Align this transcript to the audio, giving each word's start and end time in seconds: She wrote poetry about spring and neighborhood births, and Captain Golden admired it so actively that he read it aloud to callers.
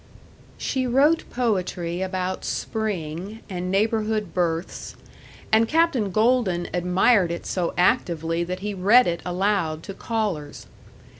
She 0.57 0.87
wrote 0.87 1.29
poetry 1.29 2.01
about 2.01 2.43
spring 2.43 3.41
and 3.47 3.69
neighborhood 3.69 4.33
births, 4.33 4.95
and 5.51 5.67
Captain 5.67 6.09
Golden 6.09 6.67
admired 6.73 7.29
it 7.29 7.45
so 7.45 7.71
actively 7.77 8.43
that 8.43 8.61
he 8.61 8.73
read 8.73 9.05
it 9.05 9.21
aloud 9.25 9.83
to 9.83 9.93
callers. 9.93 10.65